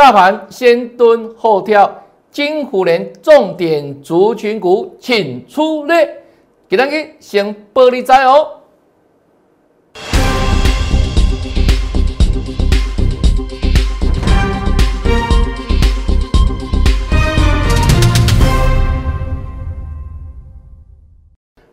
[0.00, 1.94] 大盘先蹲后跳，
[2.30, 6.22] 金虎年重点族群股请出列，
[6.66, 8.48] 给大家先玻璃仔哦。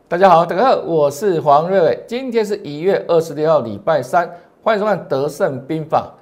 [0.10, 4.30] 大家好，大家好，我是黄瑞伟，今天是一月二十六号，礼拜三，
[4.62, 6.14] 欢迎收看《德胜兵法》。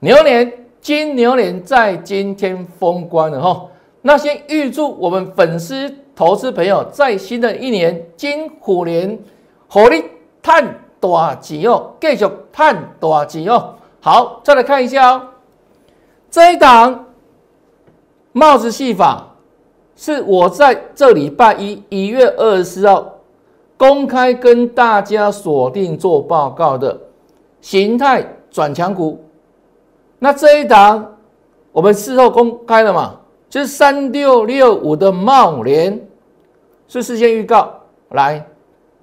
[0.00, 3.66] 牛年，金牛年在今天封关了哈。
[4.02, 9.18] 那先预祝我们粉丝、投资朋友在新的一年金虎年，
[9.66, 10.04] 火力
[10.40, 13.74] 探大吉哦，继续探大吉哦。
[14.00, 15.22] 好，再来看一下哦，
[16.30, 17.06] 这一档
[18.30, 19.34] 帽子戏法
[19.96, 23.12] 是我在这礼拜一一月二十四号。
[23.76, 26.96] 公开跟大家锁定做报告的
[27.60, 29.20] 形态转强股，
[30.18, 31.16] 那这一档
[31.72, 33.20] 我们事后公开了嘛？
[33.48, 36.08] 就是三六六五的茂联
[36.88, 37.72] 是事先预告
[38.10, 38.44] 来，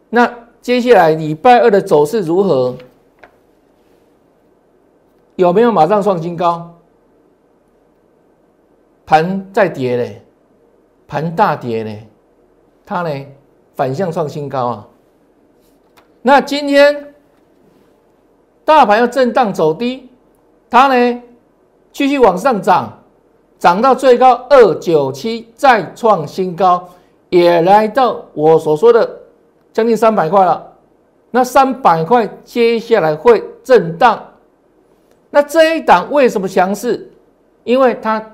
[0.10, 2.76] 那接下来礼拜二的走势如何？
[5.36, 6.74] 有没有马上创新高？
[9.06, 10.22] 盘再跌嘞，
[11.08, 12.08] 盘大跌嘞，
[12.86, 13.26] 它呢？
[13.76, 14.88] 反向创新高啊！
[16.22, 17.14] 那今天
[18.64, 20.08] 大盘要震荡走低，
[20.74, 21.22] 它呢
[21.92, 22.92] 继续往上涨，
[23.60, 26.90] 涨到最高二九七，再创新高，
[27.30, 29.08] 也来到我所说的
[29.72, 30.74] 将近三百块了。
[31.30, 34.20] 那三百块接下来会震荡，
[35.30, 37.12] 那这一档为什么强势？
[37.64, 38.32] 因为它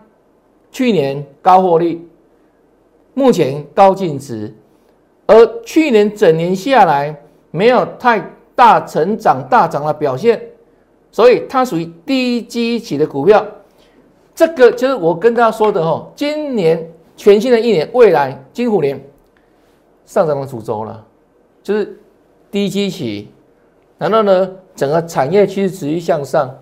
[0.72, 2.08] 去年高获利，
[3.14, 4.56] 目前高净值。
[5.28, 10.42] 而去年整年下来没有太大成长、大涨的表现，
[11.12, 13.46] 所以它属于低基期的股票。
[14.36, 19.00] 这个就是我跟大家说的哦，今年全新的一年，未来金虎年
[20.06, 21.06] 上涨的主轴了，
[21.62, 22.00] 就是
[22.50, 23.30] 低基期。
[23.98, 26.54] 然后呢，整个产业趋势持续向上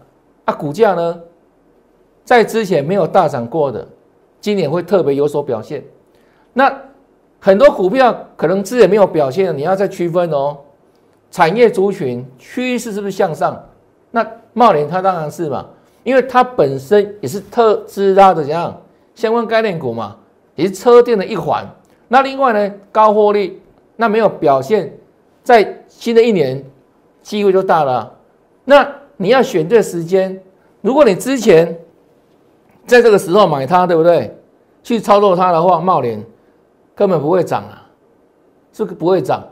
[0.45, 1.21] 啊，股价呢
[2.23, 3.87] 在之前没有大涨过的，
[4.41, 5.83] 今年会特别有所表现。
[6.53, 6.81] 那。
[7.39, 10.57] 很多股票可能之前没有表现的，你要再区分哦。
[11.29, 13.63] 产业族群趋势是不是向上？
[14.11, 15.65] 那茂联它当然是嘛，
[16.03, 18.75] 因为它本身也是特斯拉的怎样
[19.15, 20.15] 相关概念股嘛，
[20.55, 21.67] 也是车电的一环。
[22.07, 23.61] 那另外呢，高获利，
[23.95, 24.91] 那没有表现，
[25.43, 26.63] 在新的一年
[27.21, 28.13] 机会就大了。
[28.65, 30.39] 那你要选对时间，
[30.81, 31.77] 如果你之前
[32.85, 34.35] 在这个时候买它，对不对？
[34.83, 36.23] 去操作它的话，茂联。
[36.95, 37.85] 根本不会涨啊，
[38.73, 39.47] 这个不会涨。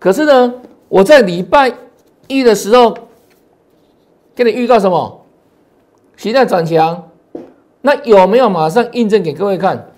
[0.00, 0.52] 可是呢，
[0.88, 1.72] 我在礼拜
[2.26, 2.92] 一的时候
[4.34, 5.24] 给你预告什么？
[6.16, 7.10] 形态转强，
[7.80, 9.90] 那有没有马上印证给各位看？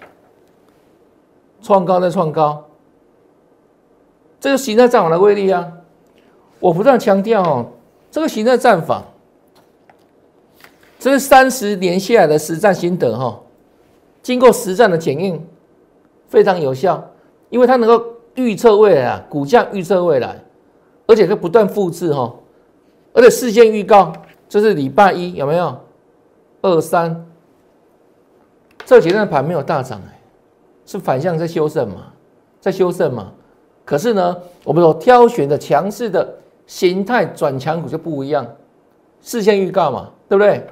[1.63, 2.65] 创高再创高，
[4.39, 5.73] 这个形态战法的威力啊！
[6.61, 7.67] 我不断强调哦，
[8.11, 9.03] 这个形态战法，
[10.99, 13.41] 这是三十年下来的实战心得哈，
[14.23, 15.41] 经过实战的检验。
[16.27, 17.01] 非常有效，
[17.49, 20.43] 因为它能够预测未来啊，股价预测未来，
[21.07, 22.35] 而且可以不断复制哈，
[23.13, 24.13] 而且事先预告，
[24.55, 25.77] 这是礼拜一有没有？
[26.63, 27.27] 二三，
[28.87, 30.21] 这几天的盘没有大涨哎，
[30.87, 32.13] 是反向在修正嘛，
[32.61, 33.33] 在修正嘛。
[33.85, 36.33] 可是呢，我们所挑选的强势的
[36.69, 38.47] 形态转强股就不一样，
[39.21, 40.65] 事先预告嘛，对不对？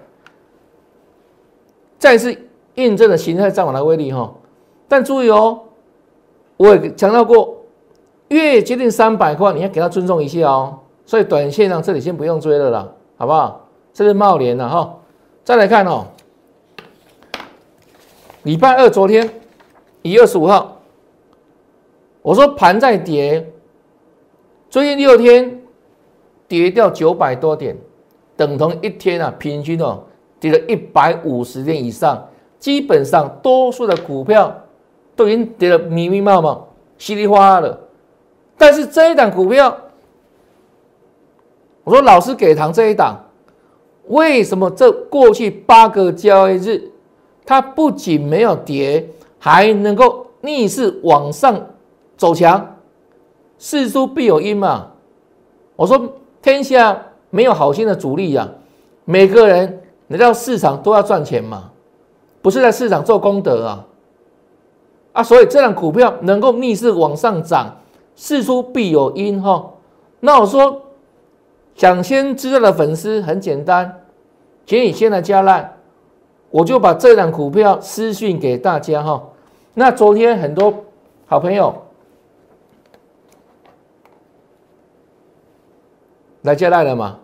[1.98, 2.32] 再次
[2.76, 4.32] 印证了形态战法的威力哈。
[4.86, 5.60] 但注意哦，
[6.56, 7.56] 我也强调过，
[8.28, 10.78] 越接近三百块，你要给他尊重一下哦。
[11.04, 13.58] 所以短线上这里先不用追了啦，好不好？
[13.92, 14.98] 这是茂联了哈。
[15.44, 16.06] 再来看哦，
[18.42, 19.28] 礼拜二昨天
[20.02, 20.80] 一月二十五号，
[22.22, 23.46] 我说盘在跌，
[24.70, 25.60] 最近六天
[26.48, 27.76] 跌掉九百多点，
[28.36, 30.02] 等同一天啊，平均哦
[30.40, 34.54] 跌了一百五十点以上，基本上多数的股票。
[35.14, 36.58] 都已经跌得密密麻麻、
[36.96, 37.80] 稀里哗啦的，
[38.56, 39.76] 但是这一档股票，
[41.84, 43.22] 我说老师给糖这一档，
[44.08, 46.90] 为什么这过去八个交易日，
[47.46, 49.08] 它不仅没有跌，
[49.38, 51.60] 还能够逆势往上
[52.16, 52.76] 走强？
[53.58, 54.88] 事出必有因嘛。
[55.76, 57.00] 我说天下
[57.30, 58.48] 没有好心的主力呀，
[59.04, 61.70] 每个人来到市场都要赚钱嘛，
[62.42, 63.86] 不是在市场做功德啊。
[65.12, 67.76] 啊，所以这档股票能够逆势往上涨，
[68.16, 69.70] 事出必有因哈。
[70.20, 70.80] 那我说，
[71.74, 74.02] 想先知道的粉丝很简单，
[74.66, 75.72] 请你先来加赖，
[76.50, 79.22] 我就把这档股票私讯给大家哈。
[79.74, 80.84] 那昨天很多
[81.26, 81.74] 好朋友
[86.42, 87.18] 来接待了嘛？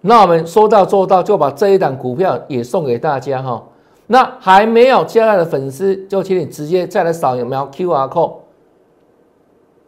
[0.00, 3.62] 那我们说到做到，就把这一档股票也送给大家哈。
[4.06, 8.34] 那还没有加来的粉丝，就请你直接再来扫有没有 Q R code，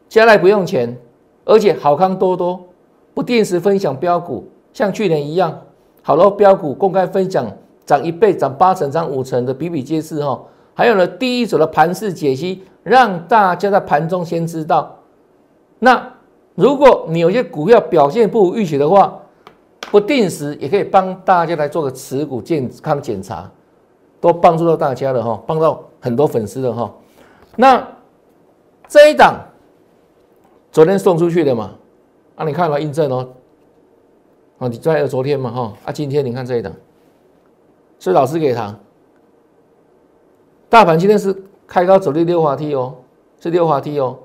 [0.09, 0.97] 加来不用钱，
[1.45, 2.65] 而且好康多多，
[3.17, 5.63] 不定时分享标股，像去年一样，
[6.03, 7.51] 好多标股公开分享，
[7.87, 10.39] 涨一倍、涨八成、涨五成的比比皆是哈。
[10.75, 14.95] 还有呢，第一手的盘势解析，让大家在盘中先知道。
[15.79, 16.13] 那
[16.57, 19.19] 如果你有些股票表现不如预期的话，
[19.91, 23.51] 不定时也可以帮大家来做个持股健康检查，
[24.21, 26.93] 都帮助到大家了哈，帮到很多粉丝了哈。
[27.57, 27.83] 那
[28.87, 29.41] 这一档
[30.71, 31.71] 昨天送出去的嘛，
[32.37, 33.29] 啊，你看了印证哦，
[34.59, 36.73] 啊，你在昨天嘛哈，啊，今天你看这一档，
[37.99, 38.79] 是老师给他，
[40.69, 41.37] 大盘今天是
[41.67, 42.95] 开高走低六滑梯哦，
[43.41, 44.17] 是六滑梯哦，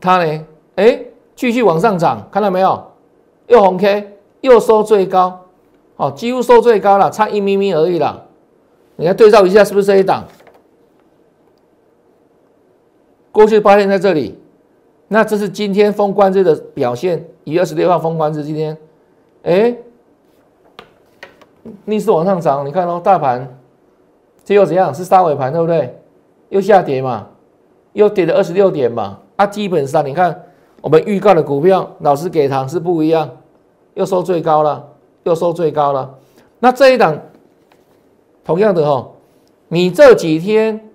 [0.00, 0.44] 它呢，
[0.74, 1.04] 哎，
[1.36, 2.84] 继续往上涨，看到没有？
[3.46, 4.16] 又红 K。
[4.42, 5.38] 又收最高，
[5.96, 8.24] 哦，几乎收最高了，差一咪咪而已啦。
[8.96, 10.24] 你看对照一下，是不是这一档？
[13.30, 14.39] 过去八天在这里，
[15.12, 17.24] 那这是今天封关日的表现。
[17.42, 18.78] 一月二十六号封关日，今天，
[19.42, 19.76] 哎，
[21.84, 23.58] 逆势往上涨，你看哦，大盘
[24.44, 24.94] 这又怎样？
[24.94, 25.98] 是杀尾盘，对不对？
[26.50, 27.26] 又下跌嘛，
[27.92, 29.18] 又跌了二十六点嘛。
[29.34, 30.44] 啊，基本上你看
[30.80, 33.28] 我们预告的股票，老师给糖是不一样。
[33.94, 34.86] 又收最高了，
[35.24, 36.14] 又收最高了。
[36.60, 37.18] 那这一档
[38.44, 39.10] 同样的哈，
[39.66, 40.88] 你这几天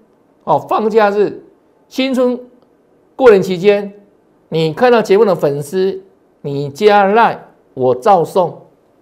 [0.46, 1.44] 哦放假日、
[1.90, 2.40] 新春
[3.18, 3.94] 过年期间，
[4.56, 6.02] 你看到节目的粉丝，
[6.40, 7.38] 你加赖
[7.74, 8.58] 我照送，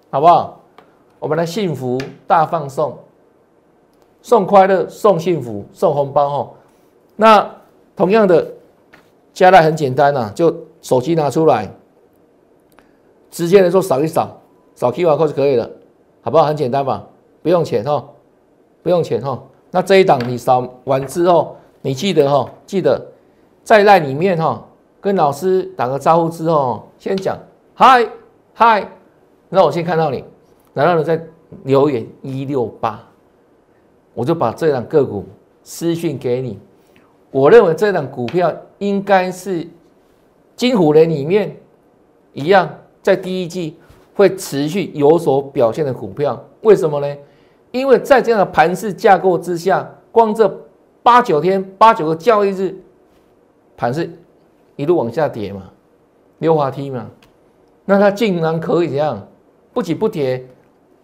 [0.09, 0.59] 好不好？
[1.19, 2.97] 我们来幸福大放送，
[4.23, 6.51] 送快乐、送幸福、送红包哈。
[7.15, 7.47] 那
[7.95, 8.51] 同样的
[9.31, 10.51] 加赖很简单呐，就
[10.81, 11.71] 手机拿出来。
[13.29, 14.41] 直接来说扫一扫，
[14.73, 15.69] 扫 Q R code 就可以了，
[16.23, 16.45] 好不好？
[16.45, 17.05] 很简单吧，
[17.43, 18.03] 不用钱哈，
[18.81, 19.39] 不用钱哈。
[19.69, 22.99] 那这一档你扫完之后，你记得哈，记得
[23.63, 24.59] 在在里面哈，
[25.03, 27.37] 跟老师打个招呼之后，先讲
[27.73, 28.07] 嗨
[28.53, 28.89] 嗨，
[29.49, 30.23] 那我先看到你，
[30.73, 31.21] 然后呢再
[31.63, 33.03] 留言一六八，
[34.13, 35.25] 我就把这档个股
[35.61, 36.57] 私讯给你。
[37.31, 39.67] 我认为这档股票应该是
[40.55, 41.57] 金虎人里面
[42.31, 42.69] 一样。
[43.01, 43.77] 在第一季
[44.15, 47.17] 会持续有所表现的股票，为什么呢？
[47.71, 50.49] 因为在这样的盘势架构之下，光这
[51.01, 52.73] 八九天、八九个交易日，
[53.75, 54.09] 盘是
[54.75, 55.63] 一路往下跌嘛，
[56.39, 57.05] 溜滑梯嘛，
[57.85, 59.21] 那它竟然可以这样
[59.73, 60.45] 不仅不跌，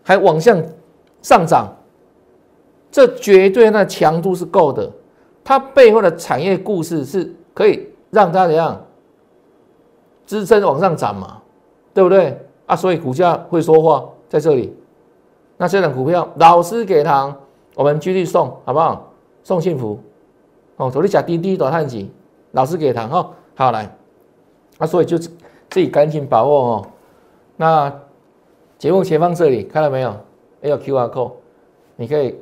[0.03, 0.63] 还往向
[1.21, 1.67] 上涨，
[2.91, 4.91] 这绝对那强度是够的，
[5.43, 8.79] 它背后的产业故事是可以让它怎样
[10.25, 11.35] 支撑往上涨嘛。
[11.91, 12.37] 对不对
[12.67, 12.75] 啊？
[12.75, 14.73] 所以股价会说话在这里。
[15.57, 17.35] 那这档股票，老师给糖，
[17.75, 19.11] 我们继续送，好不好？
[19.43, 19.99] 送幸福
[20.77, 20.89] 哦！
[20.89, 22.09] 昨天讲滴滴短探几，
[22.51, 23.29] 老师给糖哈。
[23.59, 23.93] 好来，
[24.77, 25.29] 那所以就自
[25.69, 26.87] 己赶紧把握哦。
[27.57, 27.93] 那
[28.77, 30.15] 节目前方这里看到没有？
[30.61, 31.33] 有 Q R code，
[31.97, 32.37] 你可以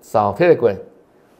[0.00, 0.76] 扫 Telegram，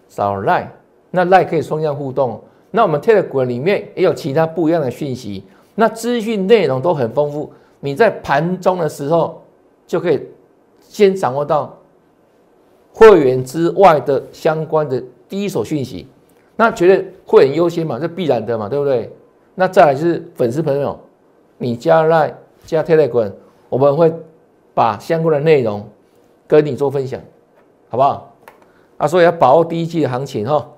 [0.09, 0.67] 扫 Line，
[1.13, 2.43] 那 Line 可以双向互动。
[2.73, 5.45] 那我们 Telegram 里面也有其他不一样的讯息。
[5.77, 9.41] 那资讯内容都很丰富，你在盘中的时候
[9.87, 10.21] 就可以
[10.81, 11.73] 先掌握到
[12.93, 16.09] 会员之外的相关的第一手讯息，
[16.57, 19.15] 那绝对会很优先嘛，这必然的嘛，对不对？
[19.55, 20.99] 那再来就是粉丝朋友，
[21.59, 22.35] 你加来
[22.65, 23.33] 加 Telegram，
[23.69, 24.13] 我们会
[24.73, 25.89] 把相关的内容
[26.47, 27.21] 跟你做分享，
[27.89, 28.35] 好不好？
[28.97, 30.71] 啊，所以要把握第一季的行情哈。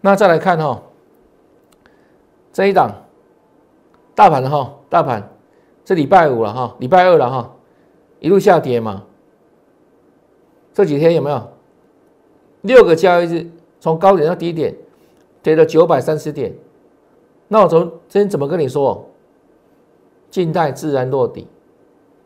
[0.00, 0.82] 那再来看哈，
[2.52, 2.90] 这一档。
[4.16, 5.28] 大盘的哈，大盘
[5.84, 7.52] 这礼拜五了哈，礼拜二了哈，
[8.20, 9.02] 一路下跌嘛。
[10.72, 11.48] 这几天有没有
[12.60, 13.50] 六个交易日
[13.80, 14.72] 从高点到低点
[15.44, 16.52] 跌了九百三十点？
[17.46, 19.04] 那我昨天怎么跟你说？
[20.30, 21.46] 静待自然落底，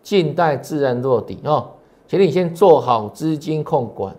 [0.03, 1.73] 静待自然落底哦。
[2.07, 4.17] 请你先做好资金控管，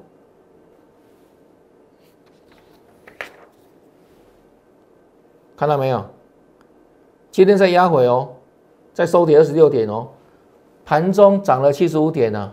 [5.55, 6.05] 看到没有？
[7.31, 8.29] 今天在压回哦，
[8.93, 10.09] 在收跌二十六点哦，
[10.85, 12.51] 盘中涨了七十五点呢，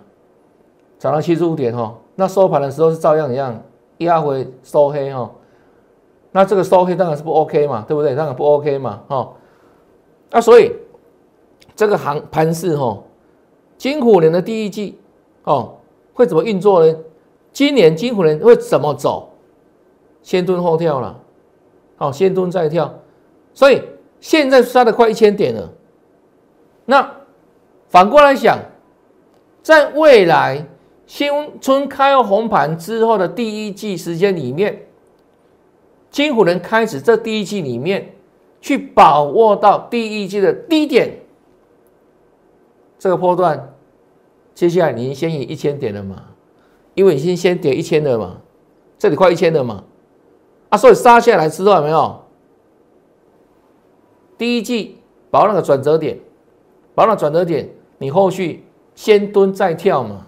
[0.99, 1.97] 涨了七十五点哦。
[2.15, 3.61] 那收盘的时候是照样一样
[3.99, 5.29] 压回收黑哈。
[6.37, 8.15] 那这个收黑当然是不 OK 嘛，对不对？
[8.15, 9.33] 当然不 OK 嘛，哈。
[10.31, 10.71] 那所以
[11.75, 13.03] 这个行盘势哈，
[13.79, 14.99] 金虎年的第一季
[15.45, 15.77] 哦，
[16.13, 16.95] 会怎么运作呢？
[17.53, 19.31] 今年金虎人会怎么走？
[20.21, 21.19] 先蹲后跳了，
[21.97, 22.93] 好，先蹲再跳，
[23.55, 23.83] 所以
[24.21, 25.73] 现在杀的快一千点了。
[26.85, 27.11] 那
[27.89, 28.59] 反过来想，
[29.63, 30.63] 在未来
[31.07, 34.86] 新春开红盘之后的第一季时间里面，
[36.17, 38.15] 金虎人开始这第一季里面
[38.63, 41.13] 去把握到第一季的低点，
[42.99, 43.75] 这个波段，
[44.55, 46.23] 接下来你先赢一千点了嘛？
[46.95, 48.41] 因为已经先跌一千了嘛，
[48.97, 49.85] 这里快一千了嘛。
[50.71, 52.25] 啊，所以杀下来知道没有？
[54.39, 54.97] 第一季
[55.31, 56.19] 保那个转折点，
[56.95, 57.69] 保那转折点，
[57.99, 60.27] 你后续先蹲再跳嘛。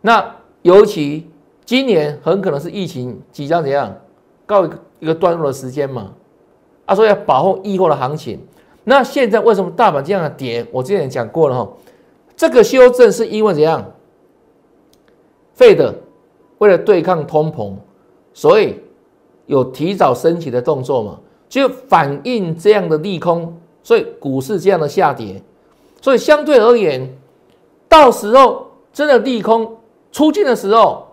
[0.00, 1.28] 那尤其
[1.66, 3.94] 今年很可能是疫情即将怎样
[4.46, 6.12] 告一个一个段落的时间嘛。
[6.86, 8.40] 啊，所以要保护疫后的行情。
[8.84, 10.66] 那现在为什么大盘这样的跌？
[10.70, 11.72] 我之前讲过了哈，
[12.36, 13.84] 这个修正是因为怎样？
[15.54, 15.94] 费的
[16.58, 17.74] 为了对抗通膨，
[18.32, 18.80] 所以。
[19.46, 21.20] 有提早升起的动作嘛，
[21.50, 25.42] 就反映这样的利空，所以股市这样的下跌，
[26.00, 27.14] 所以相对而言，
[27.86, 29.76] 到时候真的利空
[30.10, 31.06] 出尽的时候，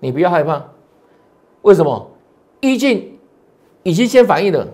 [0.00, 0.62] 你不要害怕，
[1.62, 2.10] 为什么？
[2.60, 3.18] 毕竟
[3.82, 4.66] 已经先反映了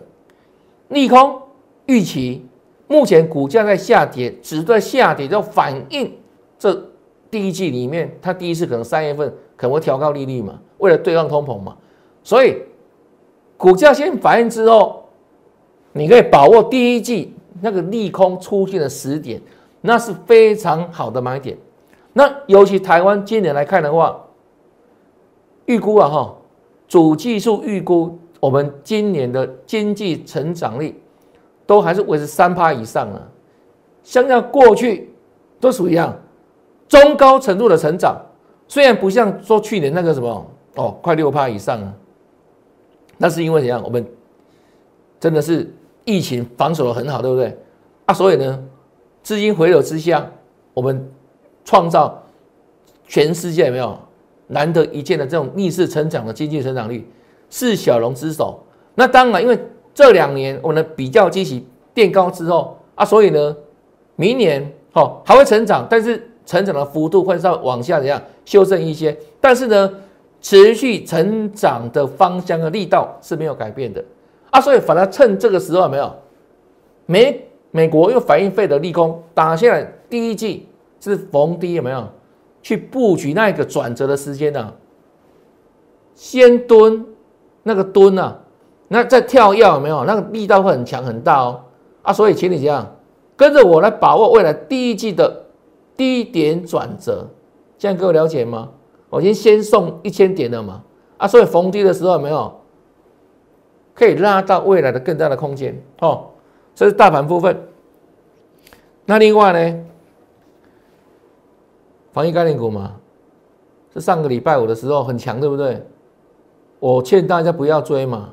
[0.88, 1.40] 利空
[1.86, 2.44] 预期，
[2.86, 6.12] 目前股价在下跌，只在下跌，就反映
[6.58, 6.90] 这
[7.30, 11.76] 第一季里面，它第一次可能三月份可能会调高利率嘛，为了对抗通膨嘛，
[12.22, 12.56] 所以。
[13.56, 15.04] 股价先反应之后，
[15.92, 19.40] 你可以把握第一季那个利空出现的时点，
[19.80, 21.56] 那是非常好的买点。
[22.12, 24.20] 那尤其台湾今年来看的话，
[25.66, 26.36] 预估啊哈，
[26.94, 30.94] 主技术预估我们今年的经济成长率
[31.66, 33.20] 都还是维持三趴以上啊，
[34.04, 35.12] 相较过去
[35.58, 36.16] 都属于样
[36.86, 38.16] 中高程度的成长，
[38.68, 40.46] 虽然不像说去年那个什么
[40.76, 41.92] 哦，快六趴以上啊。
[43.18, 43.82] 那是因为怎样？
[43.82, 44.06] 我们
[45.18, 45.68] 真的是
[46.04, 47.58] 疫情防守的很好，对不对？
[48.06, 48.64] 啊，所以呢，
[49.20, 50.30] 资金回流之下，
[50.72, 51.10] 我们
[51.64, 52.22] 创造
[53.08, 53.98] 全世界有没有
[54.48, 57.08] 难得一见的这种逆势成长的经济成长率，
[57.50, 58.62] 是小龙之首。
[58.94, 59.58] 那当然，因为
[59.94, 63.56] 这两年我们的比较基期变高之后啊，所以呢，
[64.16, 69.90] 明年哦还会成长，但是成长的幅度会稍往下怎样修正一些，但是呢。
[70.46, 74.04] 持续成长的方向和力道是没有改变的
[74.50, 76.14] 啊，所以反而趁这个时候没有
[77.06, 80.68] 美美国又反应费的利空打下来，第一季
[81.00, 82.06] 是逢低有没有
[82.64, 84.73] 去布局那个转折的时间呢？
[86.14, 87.04] 先蹲
[87.62, 88.40] 那个蹲啊，
[88.88, 91.61] 那再跳跃有没有那个力道会很强很大哦
[92.02, 92.97] 啊，所以请你这样
[93.37, 95.44] 跟着我来把握未来第一季的
[95.94, 97.28] 低点转折，
[97.76, 98.71] 这样各位了解吗？
[99.11, 100.83] 我已经先送一千点了嘛，
[101.18, 102.61] 啊，所以逢低的时候有没有
[103.94, 105.78] 可以拉到未来的更大的空间？
[106.00, 106.30] 哦，
[106.75, 107.68] 这是大盘部分。
[109.04, 109.85] 那另外呢，
[112.14, 112.92] 防疫概念股嘛，
[113.92, 115.85] 是上个礼拜五的时候很强，对不对？
[116.78, 118.30] 我劝大家不要追嘛，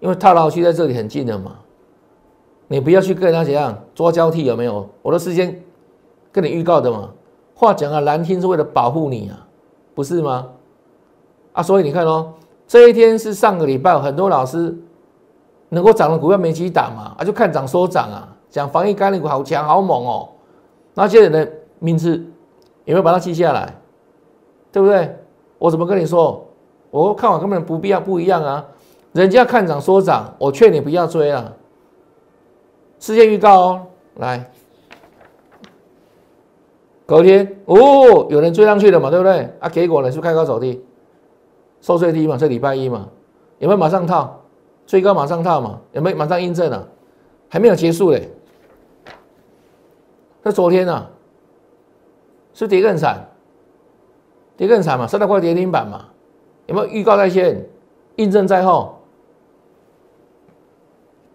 [0.00, 1.52] 因为套牢区在这里很近的嘛，
[2.66, 4.88] 你不要去跟人家怎样做交替，有没有？
[5.02, 5.62] 我的事先
[6.32, 7.10] 跟你预告的嘛，
[7.54, 9.46] 话讲啊，难听是为了保护你啊。
[9.94, 10.48] 不是吗？
[11.52, 12.32] 啊，所以你看哦，
[12.66, 14.76] 这一天是上个礼拜，很多老师
[15.68, 20.28] 能够涨的股票没几档嘛，啊，就看涨说涨啊，讲防疫概念股好强好猛哦。
[20.94, 22.24] 那些人的名字
[22.90, 23.74] 有没有把它记下来？
[24.72, 25.16] 对不对？
[25.58, 26.46] 我怎么跟你说？
[26.90, 28.66] 我看法根本不必要不一样啊。
[29.12, 31.56] 人家看涨说涨，我劝你不要追了。
[32.98, 34.50] 事先预告哦，来。
[37.06, 39.48] 隔天哦，有人追上去了嘛，对不对？
[39.60, 40.84] 啊，结果呢是开高走低，
[41.80, 43.08] 收最低嘛，这礼拜一嘛，
[43.58, 44.40] 有没有马上套？
[44.86, 45.80] 最高马上套嘛？
[45.92, 46.86] 有没有马上印证啊？
[47.48, 48.30] 还没有结束嘞。
[50.42, 51.06] 那昨天呢，
[52.66, 53.28] 是跌更惨，
[54.56, 56.06] 跌更惨嘛，三大块跌停板嘛，
[56.66, 57.66] 有没有预告在先，
[58.16, 58.96] 印证在后？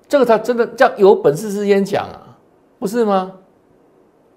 [0.07, 2.37] 这个才真的叫有本事之先讲啊，
[2.77, 3.33] 不是吗？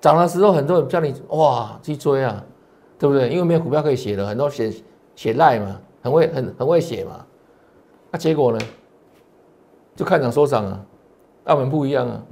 [0.01, 2.43] 涨的时候，很多人叫你哇去追啊，
[2.99, 3.29] 对不对？
[3.29, 4.73] 因为没有股票可以写的，很多写
[5.15, 7.25] 写赖嘛，很会很很会写嘛。
[8.11, 8.59] 那结果呢？
[9.95, 10.81] 就看涨收涨啊，
[11.45, 12.23] 澳门不一样啊，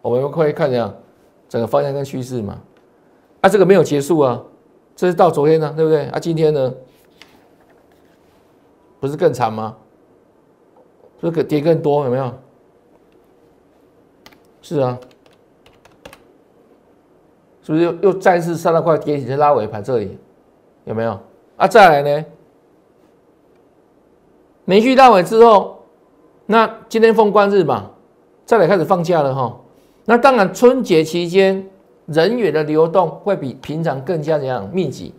[0.00, 0.92] 我们会看怎样
[1.48, 2.58] 整个方向跟趋势嘛。
[3.42, 4.42] 啊，这个没有结束啊，
[4.96, 6.06] 这是到昨天呢，对不对？
[6.06, 6.72] 啊，今天呢，
[8.98, 9.76] 不是更惨吗？
[11.20, 12.32] 这个跌更多有没有？
[14.62, 14.98] 是啊。
[17.64, 20.18] 是不是又又再次三了块跌停，再拉尾盘这里，
[20.84, 21.16] 有没有？
[21.56, 22.24] 啊，再来呢？
[24.64, 25.84] 连续大尾之后，
[26.46, 27.90] 那今天封关日嘛，
[28.44, 29.60] 再来开始放假了哈。
[30.04, 31.68] 那当然，春节期间
[32.06, 35.14] 人员的流动会比平常更加怎样密集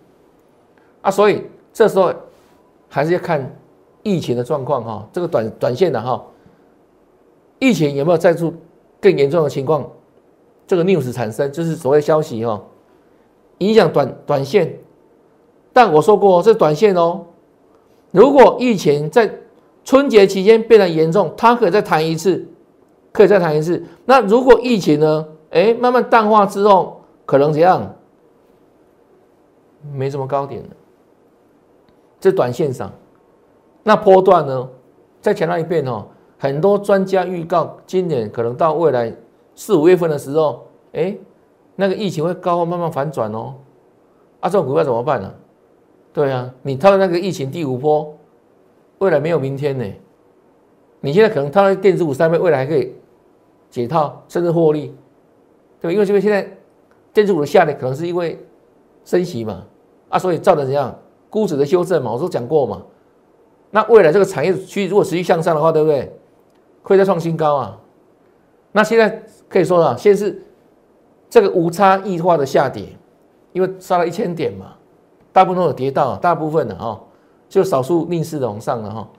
[1.02, 1.10] 啊？
[1.10, 2.14] 所以这时候
[2.90, 3.56] 还是要看
[4.04, 5.08] 疫情的状况哈。
[5.14, 6.22] 这个短短线的哈，
[7.60, 8.54] 疫情有没有再出
[9.00, 9.90] 更严重的情况？
[10.68, 12.62] 这个 news 产生就是所谓消息哈，
[13.60, 14.78] 影响短短线。
[15.72, 17.26] 但我说过，这短线哦。
[18.12, 19.34] 如果疫情在
[19.84, 22.46] 春节期间变得严重，它可以再谈一次，
[23.12, 23.84] 可以再谈一次。
[24.06, 25.28] 那如果疫情呢？
[25.54, 27.96] 哎，慢慢淡化之后，可能怎样？
[29.94, 30.70] 没什么高点了。
[32.20, 32.92] 这短线上，
[33.84, 34.70] 那波段呢？
[35.22, 36.06] 再强调一遍哦，
[36.38, 39.14] 很多专家预告，今年可能到未来
[39.56, 41.16] 四五月份的时候，哎，
[41.76, 43.56] 那个疫情会高慢慢反转哦。
[44.40, 45.34] 啊，这种股票怎么办呢？
[46.12, 48.14] 对啊，你套那个疫情第五波，
[48.98, 49.86] 未来没有明天呢。
[51.00, 52.96] 你现在可能套在电子股上面，未来还可以
[53.70, 54.96] 解套，甚至获利，
[55.84, 55.94] 对？
[55.94, 56.50] 因为这边现在
[57.14, 58.44] 电子股的下跌，可能是因为
[59.06, 59.64] 升息嘛，
[60.10, 60.98] 啊，所以造成怎样
[61.30, 62.82] 估值的修正嘛，我都讲过嘛。
[63.72, 66.12] 那未来这个产业区如果持续向上的话，对不对？
[66.82, 67.80] 会再创新高啊。
[68.72, 70.44] 那现在可以说了，现在是
[71.30, 72.88] 这个无差异化的下跌，
[73.52, 74.76] 因为杀了一千点嘛。
[75.32, 77.02] 大部分都有跌到，大部分的哈，
[77.50, 79.10] 就少数逆势的往上了哈。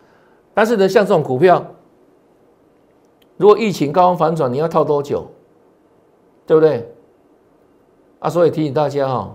[0.54, 1.64] 但是呢，像这种股票，
[3.36, 5.26] 如果疫情高温反转，你要套多久？
[6.46, 6.90] 对不对？
[8.18, 9.34] 啊，所以提醒大家哈，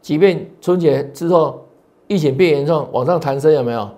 [0.00, 1.66] 即便春节之后
[2.06, 3.88] 疫情变严重，往上弹升有没有？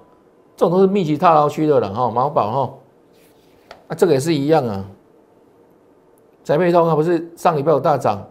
[0.56, 2.74] 这种都是密集套牢区的了哈，毛宝哈。
[3.88, 4.84] 啊，这个也是一样啊。
[6.42, 8.26] 宅配通啊，不是上礼拜有大涨，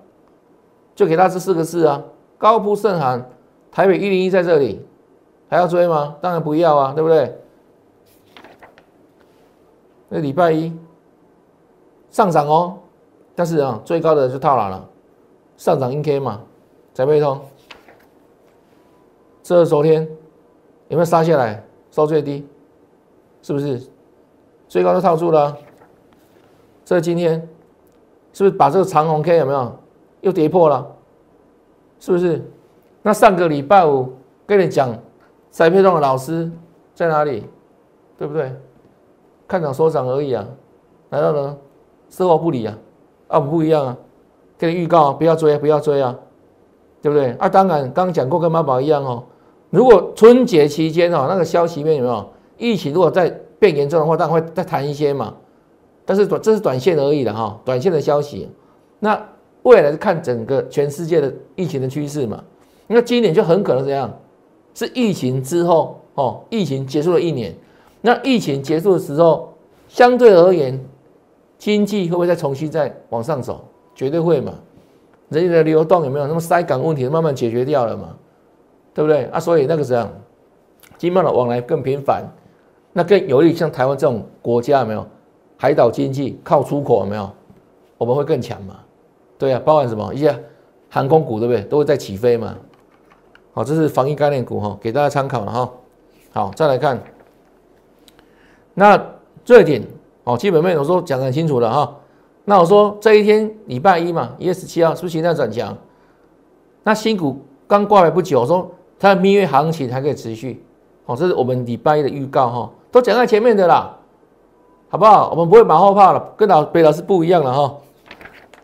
[0.94, 2.04] 就给他这四个字啊，
[2.38, 3.30] 高铺胜寒。
[3.72, 4.84] 台北一零一在这里，
[5.50, 6.16] 还要追吗？
[6.20, 7.40] 当然不要啊，对不对？
[10.10, 10.74] 那礼拜一
[12.10, 12.78] 上涨哦，
[13.38, 14.89] 但是啊，最高的就套牢了，
[15.58, 16.41] 上涨阴 K 嘛，
[16.91, 17.39] 才被通。
[19.43, 20.02] 这是昨天
[20.88, 22.47] 有没有杀下来，收最低，
[23.43, 23.80] 是不是？
[24.67, 25.56] 最高都套住了。
[26.84, 27.39] 这今天
[28.34, 29.71] 是不是把这个长红 K 有没有
[30.21, 30.88] 又跌破了？
[32.00, 32.43] 是不是？
[33.04, 34.13] 那上个礼拜五
[34.47, 34.97] 跟你讲，
[35.52, 36.52] 栽培中的老师
[36.95, 37.45] 在哪里？
[38.17, 38.52] 对不对？
[39.47, 40.43] 看涨说涨而已啊，
[41.10, 41.56] 难道呢？
[42.10, 42.76] 事后不理啊？
[43.28, 43.98] 啊，不一样啊！
[44.58, 46.16] 给你预告，不要追，不要追啊，
[47.02, 47.32] 对不对？
[47.34, 49.24] 啊，当然，刚刚讲过跟妈宝一样哦。
[49.70, 55.34] 如果春节期间哦，那个消息面有没有疫情如果再变严重的话，当然会再谈一些嘛。
[56.06, 58.50] 但是短这是短线而已的哈，短线的消息。
[59.00, 59.22] 那
[59.63, 62.42] 未来是看整个全世界的疫情的趋势嘛。
[62.88, 64.10] 那今年就很可能怎样，
[64.74, 67.54] 是疫情之后哦，疫情结束了一年，
[68.00, 69.54] 那疫情结束的时候，
[69.90, 70.80] 相对而言，
[71.58, 73.65] 经济会不会再重新再往上走？
[73.96, 74.54] 绝对会嘛，
[75.30, 78.15] 人员的流动有没有那么塞港问题慢慢解决掉了嘛？
[78.93, 79.39] 对不对啊？
[79.39, 80.08] 所以那个时候，
[80.98, 82.24] 经贸的往来更频繁，
[82.93, 85.06] 那更有利像台湾这种国家有没有？
[85.58, 87.30] 海岛经济靠出口有没有？
[87.98, 88.80] 我们会更强嘛？
[89.39, 90.43] 对啊，包含什么一些
[90.89, 91.63] 航空股对不对？
[91.63, 92.56] 都会在起飞嘛？
[93.54, 95.72] 好，这是防疫概念股哈，给大家参考了哈。
[96.32, 97.02] 好，再来看，
[98.76, 99.04] 那
[99.43, 99.82] 这一点
[100.28, 101.96] 哦，基本面我说讲很清楚了哈。
[102.44, 105.74] 那我说这一天礼拜一嘛，一月十七号是不是形态转强？
[106.84, 110.62] 那新股刚挂牌不久，我说它的蜜月行情还可以持续。
[111.06, 113.98] 哦，这是我们礼拜一的预告哈，都讲在前面的啦，
[114.90, 115.30] 好不好？
[115.30, 117.78] 我们不会马后炮了，跟老北老师不一样了哈。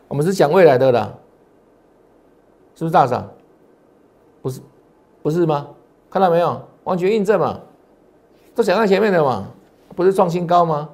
[0.10, 1.14] 我们是讲未来的啦，
[2.76, 3.26] 是不是大涨？
[4.42, 4.60] 不是。
[5.22, 5.66] 不是吗？
[6.10, 6.62] 看到没有？
[6.84, 7.58] 完全印证嘛，
[8.54, 9.46] 都讲在前面的嘛，
[9.96, 10.90] 不是创新高吗？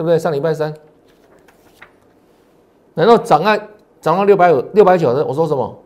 [0.00, 0.18] 对不对？
[0.18, 0.72] 上礼拜三，
[2.94, 3.54] 难道涨到
[4.00, 5.22] 涨到六百五、六百九的？
[5.26, 5.78] 我说什么？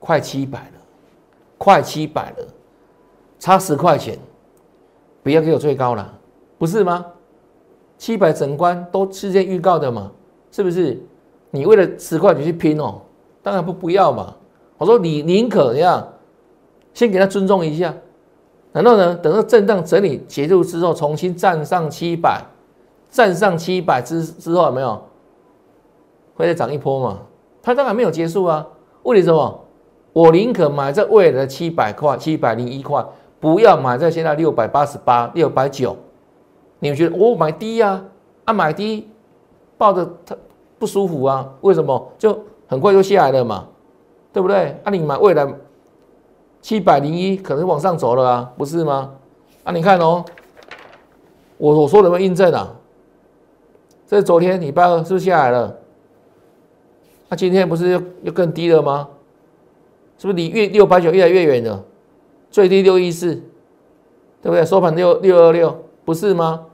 [0.00, 0.80] 快七百了，
[1.56, 2.46] 快七百了，
[3.38, 4.18] 差十块钱，
[5.22, 6.12] 不要给我最高了，
[6.58, 7.06] 不是吗？
[7.96, 10.10] 七百整关都事先预告的嘛，
[10.50, 11.00] 是不是？
[11.52, 13.00] 你为了十块钱去拼哦？
[13.44, 14.34] 当然不不要嘛！
[14.76, 16.14] 我说你宁可怎样，
[16.92, 17.94] 先给他尊重一下，
[18.72, 22.42] 然后呢，等到震荡整理结束之后，重新站上七百，
[23.10, 25.02] 站上七百之之后有没有
[26.36, 27.18] 会再涨一波嘛？
[27.62, 28.66] 它当然没有结束啊！
[29.02, 29.60] 问题什么？
[30.12, 33.04] 我宁可买在未来的七百块、七百零一块，
[33.40, 35.96] 不要买在现在六百八十八、六百九。
[36.78, 38.02] 你们觉得我买低呀？
[38.44, 39.08] 啊，买低
[39.76, 40.36] 抱着它
[40.78, 41.48] 不舒服啊？
[41.60, 42.12] 为什么？
[42.18, 43.66] 就很快就下来了嘛，
[44.32, 44.76] 对不对？
[44.84, 45.46] 啊，你买未来
[46.68, 49.10] 七百零一可能往上走了啊，不是吗？
[49.64, 50.22] 啊，你看哦，
[51.56, 52.74] 我我说有没有印证啊？
[54.06, 55.74] 这是昨天礼拜二是不是下来了？
[57.30, 59.08] 那今天不是又又更低了吗？
[60.18, 61.82] 是不是离越六百九越来越远了？
[62.50, 63.34] 最低六一四，
[64.42, 64.62] 对不对？
[64.62, 66.66] 收盘六六二六，不是吗？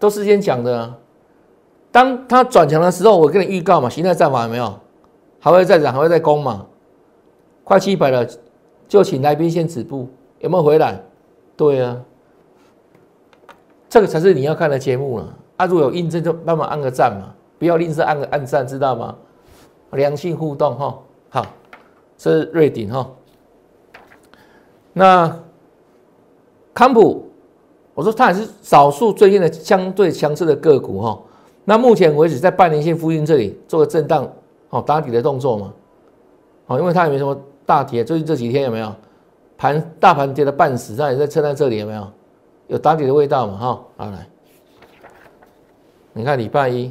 [0.00, 0.92] 都是先讲的。
[1.92, 4.80] 当它转强的时候，我跟你预告嘛，形态战法有没有？
[5.38, 6.66] 还会再涨，还会再攻嘛？
[7.62, 8.26] 快七百了，
[8.88, 10.08] 就请来宾先止步，
[10.40, 11.00] 有没有回来？
[11.56, 12.00] 对啊，
[13.88, 15.36] 这个才是你要看的节目了。
[15.58, 19.14] 啊，如果有印证，就帮忙按个赞嘛，不要吝啬按个按赞，知道吗？
[19.92, 20.98] 良性互动哈，
[21.30, 21.46] 好，
[22.16, 23.10] 这是瑞鼎哈。
[24.92, 25.40] 那
[26.72, 27.28] 康普，
[27.94, 31.20] 我说它还是少数最近的相对强势的个股哈。
[31.64, 34.30] 那目前为止在半年线附近这里做个震荡，
[34.70, 35.72] 哦打底的动作嘛，
[36.66, 37.36] 哦，因为它也没什么
[37.68, 38.90] 大跌，最近这几天有没有
[39.58, 42.08] 盘大盘跌了半死，它也在撑在这里有没有？
[42.68, 43.58] 有打底的味道嘛？
[43.58, 44.26] 哈，好来。
[46.14, 46.90] 你看礼拜一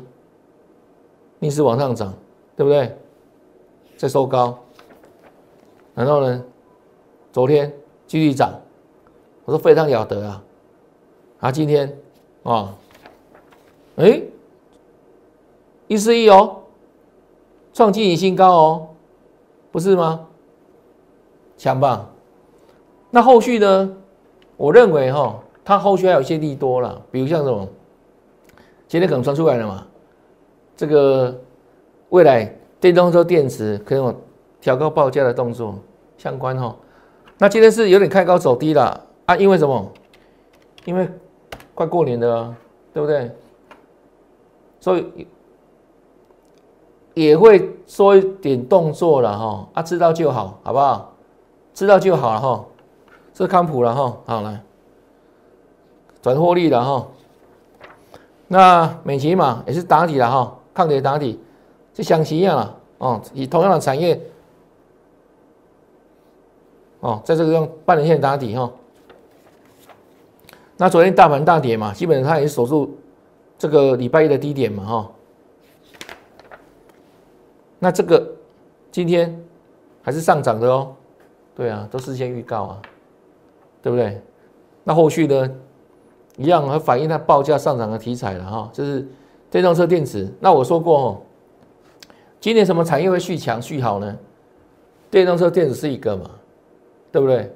[1.40, 2.14] 逆势往上涨，
[2.56, 2.96] 对不对？
[3.98, 4.56] 在收高，
[5.96, 6.44] 然后呢，
[7.32, 7.74] 昨天
[8.06, 8.54] 继续涨，
[9.46, 10.44] 我说非常了得啊！
[11.40, 11.92] 啊，今天
[12.44, 12.72] 啊，
[13.96, 14.22] 哎，
[15.88, 16.58] 一四一哦，
[17.74, 18.88] 创历史新高哦，
[19.72, 20.28] 不是吗？
[21.58, 22.10] 强吧？
[23.10, 23.94] 那后续呢？
[24.56, 27.68] 我认为哈，它后续还有一些利多了，比如像这种。
[28.88, 29.86] 今天可能传出来了嘛？
[30.78, 31.38] 这个
[32.08, 32.46] 未来
[32.80, 34.16] 电动车电池可能有
[34.62, 35.76] 调高报价的动作
[36.18, 36.74] 相关哈。
[37.38, 39.36] 那今天是有点开高走低了啊？
[39.36, 39.92] 因为什么？
[40.86, 41.10] 因为
[41.76, 42.56] 快过年了，
[42.94, 43.30] 对不对？
[44.80, 45.28] 所以
[47.14, 49.68] 也会说一点动作了哈。
[49.74, 51.14] 啊，知道就好，好不好？
[51.78, 52.66] 知道就好了哈。
[53.36, 54.64] 这康普了哈，好来
[56.24, 57.08] 转获利了哈。
[58.48, 61.40] 那美琪嘛也是打底了哈，抗跌打底，
[61.94, 64.20] 就像其一样了哦，以同样的产业
[67.02, 68.72] 哦，在这个用半年线打底哈。
[70.78, 72.98] 那昨天大盘大跌嘛，基本上它也是守住
[73.60, 75.12] 这个礼拜一的低点嘛哈。
[77.78, 78.28] 那这个
[78.92, 79.46] 今天
[80.02, 80.96] 还是上涨的哦，
[81.58, 82.82] 对啊，都事先预告啊，
[83.82, 84.22] 对不对？
[84.84, 85.52] 那后续呢？
[86.38, 89.08] 一样，和反映它报价上涨的题材了哈，就是
[89.50, 90.32] 电动车电池。
[90.40, 91.18] 那我说过哦，
[92.40, 94.16] 今年什么产业会续强续好呢？
[95.10, 96.30] 电动车电池是一个嘛，
[97.12, 97.52] 对不对？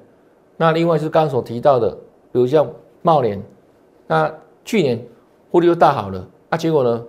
[0.56, 1.88] 那另外就是刚所提到的，
[2.32, 2.68] 比如像
[3.02, 3.40] 茂联，
[4.08, 4.34] 那
[4.64, 5.00] 去年
[5.52, 7.06] 获利又大好了，啊，结果呢，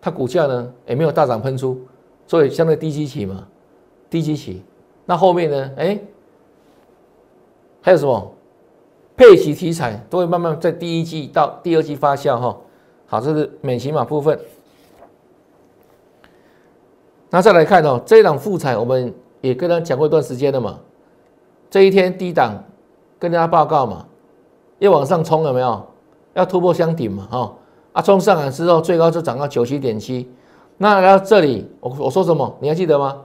[0.00, 1.80] 它股价呢也没有大涨喷出，
[2.26, 3.46] 所以相对低基期嘛，
[4.10, 4.64] 低基期。
[5.08, 5.70] 那后面呢？
[5.76, 6.00] 哎，
[7.86, 8.32] 还有什么？
[9.16, 12.56] 配息题材都会慢慢在第一季到第二季发酵哈，
[13.06, 14.36] 好，这是美骑马部分。
[17.30, 20.80] 那再来看哦，这一档复彩我们也跟他讲过一段时间了嘛，
[21.70, 22.60] 这一天低档
[23.20, 24.04] 跟大家报告嘛，
[24.80, 25.86] 要往上冲了没有？
[26.34, 27.54] 要突破箱顶嘛，哈
[27.92, 30.28] 啊，冲上来之后最高就涨到九七点七，
[30.76, 32.52] 那来到这里我我说什么？
[32.58, 33.22] 你还记得吗？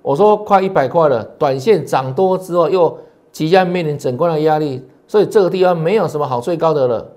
[0.00, 2.96] 我说快一百块了，短线涨多之后又
[3.34, 4.86] 即将面临整关的压力。
[5.08, 7.12] 所以这个地方没有什么好最高的了，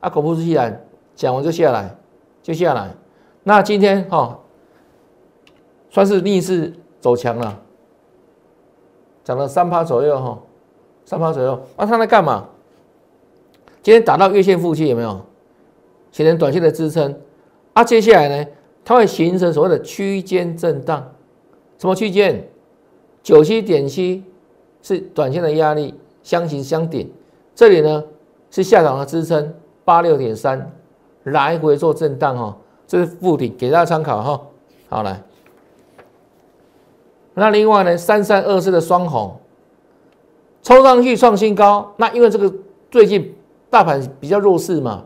[0.00, 1.96] 啊，口不其然，讲完就下来，
[2.42, 2.94] 就下来。
[3.42, 4.38] 那今天哈，
[5.90, 7.60] 算是逆势走强了，
[9.24, 10.38] 涨了三趴左右哈，
[11.04, 11.60] 三趴左右。
[11.76, 12.46] 那它在干嘛？
[13.82, 15.20] 今天打到月线附近有没有？
[16.12, 17.14] 形成短线的支撑。
[17.72, 18.50] 啊，接下来呢，
[18.84, 21.12] 它会形成所谓的区间震荡。
[21.78, 22.48] 什么区间？
[23.22, 24.24] 九七点七
[24.82, 25.94] 是短线的压力。
[26.20, 27.10] 相形相顶，
[27.54, 28.04] 这里呢
[28.50, 30.70] 是下档的支撑八六点三，
[31.22, 32.54] 来回做震荡哈，
[32.86, 34.40] 这是附顶，给大家参考哈。
[34.90, 35.22] 好来，
[37.32, 39.38] 那另外呢三三二四的双红
[40.62, 42.52] 冲上去创新高，那因为这个
[42.90, 43.34] 最近
[43.70, 45.04] 大盘比较弱势嘛，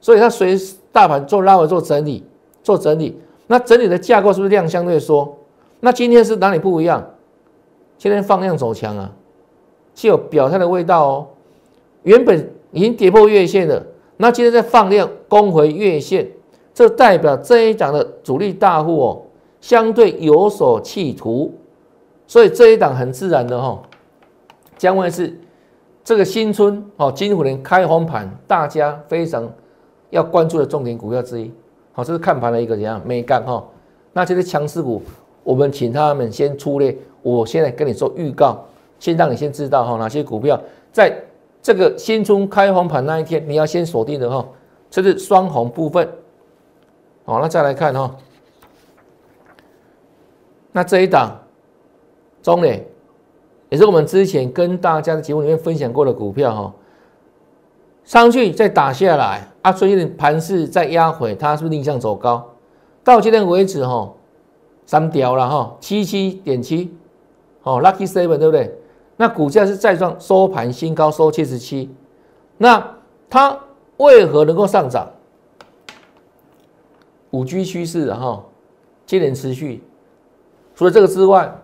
[0.00, 0.56] 所以它随
[0.92, 2.24] 大盘做拉回做整理，
[2.62, 5.36] 做整理，那整理的架构是不是量相对缩？
[5.80, 7.04] 那今天是哪里不一样？
[8.02, 9.08] 今天放量走强啊。
[9.94, 11.26] 是有表态的味道哦，
[12.02, 13.80] 原本已经跌破月线了，
[14.16, 16.28] 那今天在放量攻回月线，
[16.74, 19.22] 这代表这一档的主力大户哦，
[19.60, 21.54] 相对有所企图，
[22.26, 23.80] 所以这一档很自然的哈，
[24.76, 25.38] 将会是
[26.02, 29.48] 这个新春哦，金虎年开红盘，大家非常
[30.10, 31.52] 要关注的重点股票之一。
[31.92, 33.64] 好，这是看盘的一个怎样美感哈，
[34.12, 35.00] 那这些强势股，
[35.44, 36.98] 我们请他们先出列。
[37.22, 38.64] 我现在跟你做预告，
[38.98, 40.60] 先让你先知道哈，哪些股票
[40.92, 41.16] 在
[41.62, 44.44] 这个新春开红盘那一天你要先锁定的哈，
[44.90, 46.08] 这是双红部分。
[47.24, 48.16] 好，那再来看哈，
[50.72, 51.40] 那这一档
[52.42, 52.84] 中磊
[53.68, 56.74] 也是我们之前跟大家的节目里面分享过的股票哈，
[58.04, 62.44] 上去再打下来啊，最近盘势再压回，它是不是逆向走高？
[63.04, 64.12] 到今天为止哈，
[64.84, 66.92] 三条了哈，七七点七。
[67.62, 68.74] 哦，Lucky Seven 对不对？
[69.16, 71.90] 那股价是再创收盘新高，收七十七。
[72.58, 72.96] 那
[73.30, 73.58] 它
[73.98, 75.08] 为何能够上涨？
[77.30, 78.44] 五 G 趋势哈，
[79.06, 79.82] 接连持续。
[80.74, 81.54] 除了这个之外，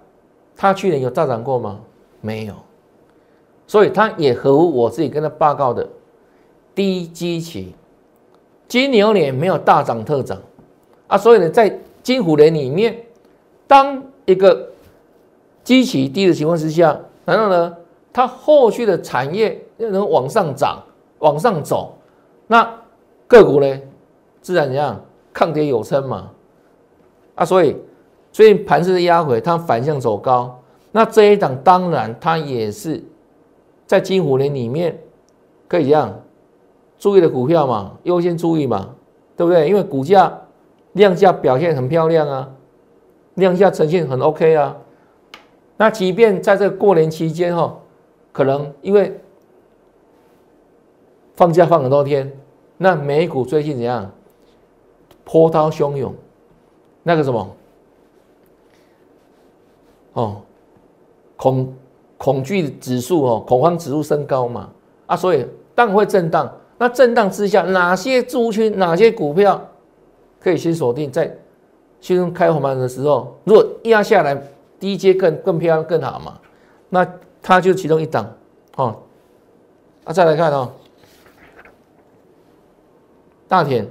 [0.57, 1.81] 它去年有大涨过吗？
[2.21, 2.55] 没有。
[3.67, 5.87] 所以它也合乎我自己跟他报告的
[6.75, 7.75] 低基期，
[8.67, 10.41] 金牛年没有大涨特涨
[11.07, 11.19] 啊。
[11.19, 12.99] 所以呢，在金虎年里面，
[13.67, 14.71] 当一个
[15.69, 17.77] 基期低的情况之下，然后呢，
[18.11, 20.83] 它后续的产业又能往上涨、
[21.19, 21.95] 往上走，
[22.47, 22.67] 那
[23.27, 23.79] 个股呢，
[24.41, 24.99] 自然怎样
[25.31, 26.31] 抗跌有升嘛？
[27.35, 27.77] 啊，所以
[28.33, 30.59] 最近盘势的压回，它反向走高，
[30.91, 33.05] 那这一档当然它也是
[33.87, 34.99] 在金虎年里面
[35.69, 36.19] 可以这样
[36.99, 38.95] 注意的股票嘛，优先注意嘛，
[39.37, 39.69] 对不对？
[39.69, 40.33] 因为股价
[40.95, 42.49] 量价表现很漂亮啊，
[43.35, 44.75] 量价呈现很 OK 啊。
[45.81, 47.79] 那即便在这个过年期间哈，
[48.33, 49.17] 可能因为
[51.37, 52.31] 放假放很多天，
[52.77, 54.11] 那美股最近怎样？
[55.25, 56.13] 波涛汹涌，
[57.05, 57.57] 那个什么，
[60.15, 60.41] 哦，
[61.37, 61.75] 恐
[62.17, 64.69] 恐惧指数哦，恐慌指数升高嘛，
[65.07, 66.53] 啊，所以当然会震荡。
[66.77, 69.65] 那震荡之下，哪些族群、哪些股票
[70.41, 71.09] 可以先锁定？
[71.09, 71.33] 在
[72.01, 74.37] 新开红盘的时候，如果压下来。
[74.79, 76.39] 低阶更更漂亮更好嘛？
[76.89, 77.07] 那
[77.43, 78.35] 它就其中一档
[78.77, 78.97] 哦。
[80.05, 80.71] 啊，再来看哦，
[83.47, 83.87] 大田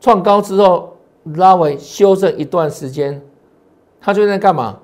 [0.00, 0.96] 创高之后
[1.34, 3.22] 拉回修正一段时间，
[4.00, 4.80] 它就在干嘛？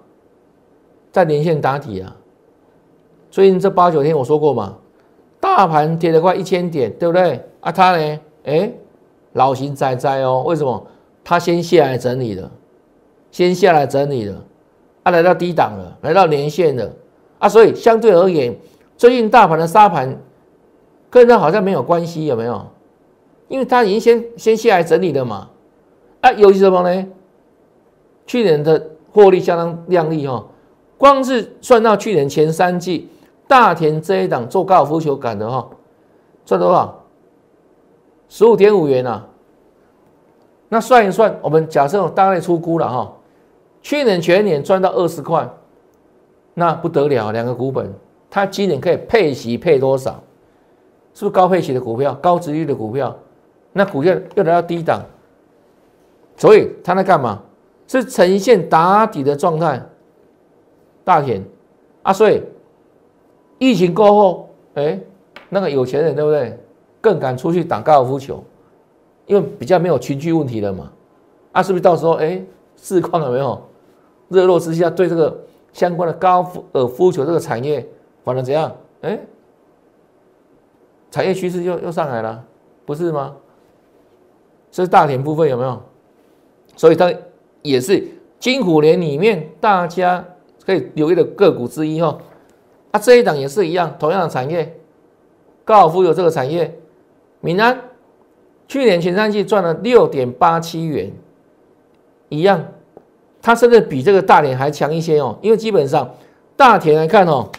[1.10, 2.16] 在连线打底啊。
[3.30, 4.76] 最近这八九天我说过嘛，
[5.40, 7.44] 大盘跌了快一千点，对不对？
[7.60, 8.20] 啊，它呢？
[8.44, 8.72] 哎，
[9.32, 10.86] 老型仔仔哦，为什么？
[11.24, 12.50] 它先下来整理了，
[13.30, 14.44] 先下来整理了，
[15.04, 16.92] 啊，来到低档了，来到年线了，
[17.38, 18.56] 啊，所以相对而言，
[18.96, 20.18] 最近大盘的沙盘
[21.08, 22.66] 跟它好像没有关系，有没有？
[23.48, 25.48] 因为它已经先先下来整理了嘛，
[26.22, 27.06] 啊，尤其什么呢？
[28.26, 30.46] 去年的获利相当亮丽哈，
[30.96, 33.08] 光是算到去年前三季，
[33.46, 35.68] 大田这一档做高尔夫球杆的哈，
[36.44, 37.04] 赚多少？
[38.28, 39.28] 十五点五元啊！
[40.74, 43.12] 那算一算，我们假设我大概出估了哈，
[43.82, 45.46] 去年全年赚到二十块，
[46.54, 47.92] 那不得了，两个股本，
[48.30, 50.12] 它今年可以配息配多少？
[51.12, 53.14] 是不是高配息的股票、高值率的股票？
[53.74, 55.02] 那股价又来到低档，
[56.38, 57.42] 所以它在干嘛？
[57.86, 59.78] 是呈现打底的状态。
[61.04, 61.44] 大田
[62.02, 62.42] 啊，所以
[63.58, 64.98] 疫情过后，哎，
[65.50, 66.58] 那个有钱人对不对？
[66.98, 68.42] 更敢出去打高尔夫球。
[69.26, 70.92] 因为比较没有群聚问题了嘛，
[71.52, 72.42] 啊，是不是到时候哎，
[72.76, 73.62] 市况有没有
[74.28, 77.86] 热络之下，对这个相关的高尔夫球这个产业
[78.24, 78.74] 反而怎样？
[79.02, 79.18] 哎，
[81.10, 82.44] 产业趋势又又上来了，
[82.84, 83.36] 不是吗？
[84.70, 85.80] 这是大田部分有没有？
[86.76, 87.12] 所以它
[87.62, 88.04] 也是
[88.40, 90.24] 金虎年里面大家
[90.66, 92.18] 可以留意的个股之一哈。
[92.90, 94.78] 啊，这一档也是一样，同样的产业，
[95.64, 96.76] 高尔夫有这个产业，
[97.40, 97.78] 闽南。
[98.68, 101.12] 去年前三季赚了六点八七元，
[102.28, 102.64] 一样，
[103.42, 105.38] 它甚至比这个大田还强一些哦。
[105.42, 106.14] 因为基本上
[106.56, 107.50] 大田来看哦，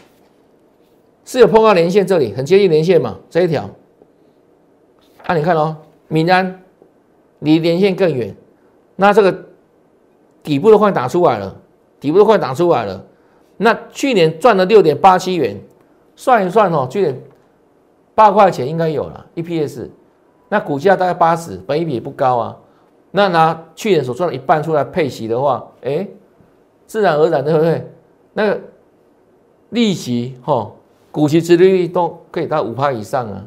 [1.24, 3.70] 是有碰到连线，这里很接近连线嘛，这一条。
[5.26, 6.62] 啊，你看哦，闽安
[7.40, 8.36] 离连线更远，
[8.96, 9.46] 那这个
[10.42, 11.56] 底部都快打出来了，
[12.00, 13.06] 底部都快打出来了。
[13.58, 15.62] 那去年赚了六点八七元，
[16.16, 17.22] 算一算哦，去年
[18.16, 19.88] 八块钱应该有了 EPS。
[20.54, 22.56] 那股价大概八十，本益比也不高啊。
[23.10, 26.08] 那拿去年所赚的一半出来配息的话，哎，
[26.86, 27.92] 自然而然对不对？
[28.34, 28.62] 那个
[29.72, 30.72] 利息哈，
[31.12, 33.44] 股息殖利率都可以到五趴以上啊，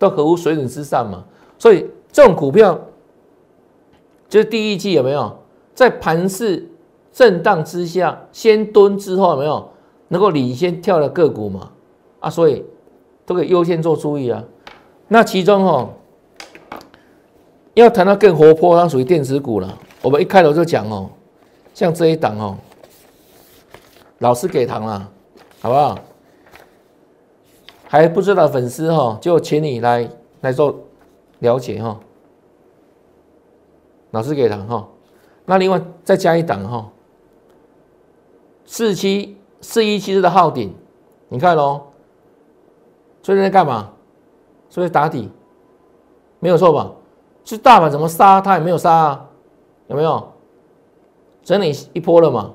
[0.00, 1.22] 都合乎水准之上嘛。
[1.56, 2.76] 所以这种股票，
[4.28, 5.32] 就是第一季有没有
[5.74, 6.68] 在盘势
[7.12, 9.70] 震荡之下先蹲之后有没有
[10.08, 11.70] 能够领先跳的个股嘛？
[12.18, 12.64] 啊，所以
[13.24, 14.42] 都可以优先做注意啊。
[15.06, 15.88] 那其中哈。
[17.74, 19.78] 要谈到更活泼，它属于电子股了。
[20.02, 21.08] 我们一开头就讲哦，
[21.72, 22.56] 像这一档哦，
[24.18, 25.10] 老师给糖了，
[25.60, 25.98] 好不好？
[27.88, 30.08] 还不知道粉丝哈，就请你来
[30.40, 30.74] 来做
[31.38, 31.98] 了解哈。
[34.10, 34.88] 老师给糖哈，
[35.46, 36.90] 那另外再加一档哈，
[38.66, 40.74] 四七四一七的号顶，
[41.28, 41.80] 你看喽，
[43.22, 43.92] 最近在干嘛？
[44.68, 45.30] 所以打底，
[46.38, 46.92] 没有错吧？
[47.44, 49.28] 是大盘怎么杀，它也没有杀啊，
[49.88, 50.32] 有没有？
[51.42, 52.52] 整理一波了嘛？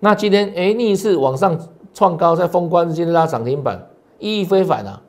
[0.00, 1.58] 那今天哎逆势往上
[1.94, 5.00] 创高，在封关之间拉涨停板，意义非凡啊！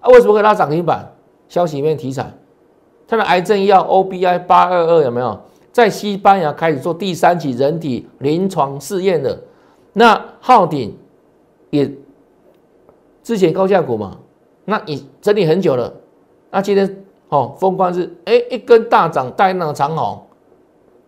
[0.00, 1.12] 啊，为什么会拉涨停板？
[1.48, 2.32] 消息面题材，
[3.06, 5.38] 它的癌症药 OBI 八二二有没有？
[5.70, 9.38] 在西班牙开始做第三期人体临床试验的，
[9.92, 10.96] 那昊鼎
[11.68, 11.92] 也
[13.22, 14.18] 之前高价股嘛，
[14.64, 15.92] 那你整理很久了，
[16.50, 17.04] 那今天。
[17.32, 20.20] 哦，封关日哎一根大涨带那个长红，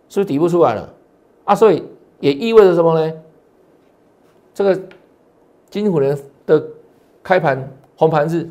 [0.09, 0.89] 是不是底部出来了
[1.43, 1.53] 啊？
[1.53, 1.83] 所以
[2.19, 3.13] 也意味着什么呢？
[4.51, 4.81] 这个
[5.69, 6.63] 金虎人的
[7.21, 8.49] 开盘红盘日，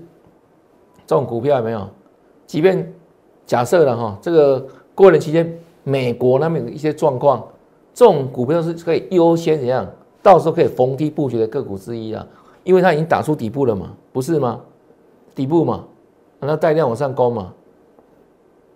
[1.04, 1.84] 这种股票有没有？
[2.46, 2.94] 即便
[3.44, 7.44] 假设了哈，这个过年期间美国那边的一些状况，
[7.92, 9.84] 这种股票是可以优先怎样？
[10.22, 12.24] 到时候可以逢低布局的个股之一啊，
[12.62, 14.60] 因为它已经打出底部了嘛，不是吗？
[15.34, 15.84] 底部嘛，
[16.38, 17.52] 那带量往上攻嘛。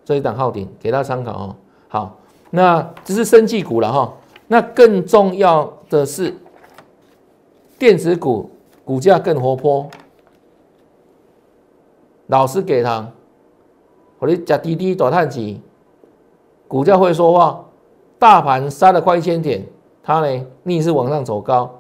[0.09, 1.57] 这一档号顶给大家参考哦。
[1.87, 2.17] 好，
[2.49, 4.11] 那这是生技股了哈。
[4.47, 6.35] 那更重要的是
[7.79, 8.51] 电子股
[8.87, 9.87] 股价更活泼。
[12.29, 13.07] 老师给他，
[14.19, 15.61] 我的加滴滴短探级，
[16.67, 17.63] 股价会说话。
[18.19, 19.63] 大盘杀了快一千点，
[20.03, 21.71] 它呢逆势往上走高。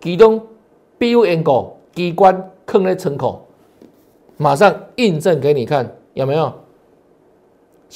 [0.00, 0.44] 其中
[0.98, 3.46] BUN 股机关坑在城口，
[4.36, 6.52] 马上印证给你看，有没有？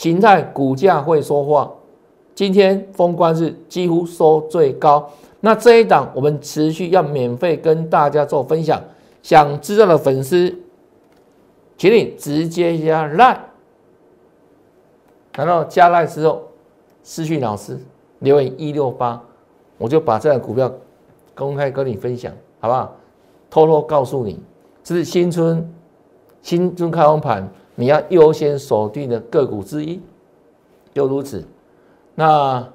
[0.00, 1.70] 形态股价会说话，
[2.34, 5.10] 今天封关日几乎收最高。
[5.40, 8.82] 那这一档我们持续要免费跟大家做分享，
[9.22, 10.58] 想知道的粉丝，
[11.76, 13.36] 请你直接加 line，
[15.34, 16.44] 然后加 line 之后
[17.02, 17.78] 私讯老师
[18.20, 19.22] 留言一六八，
[19.76, 20.72] 我就把这档股票
[21.34, 22.96] 公开跟你分享，好不好？
[23.50, 24.40] 偷偷告诉你，
[24.82, 25.70] 这是新春
[26.40, 27.46] 新春开红盘。
[27.80, 29.98] 你要优先锁定的个股之一，
[30.92, 31.42] 就如此。
[32.14, 32.68] 那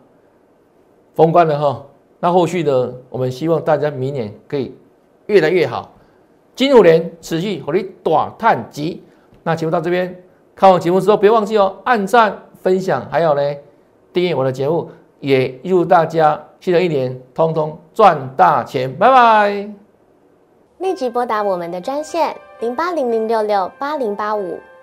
[1.14, 1.86] 封关了哈，
[2.20, 2.92] 那后续呢？
[3.12, 4.76] 我们希望大家明年可以
[5.28, 5.92] 越来越好。
[6.56, 9.04] 金五年持续火力短探级。
[9.44, 10.24] 那节目到这边，
[10.56, 13.42] 看完节目之后别忘记哦，按赞、分享，还有呢
[14.12, 14.90] 订阅我的节目，
[15.20, 18.92] 也祝大家新的一年通通赚大钱。
[18.98, 19.70] 拜拜。
[20.80, 24.58] 立即拨打我们的专线零八零零六六八零八五。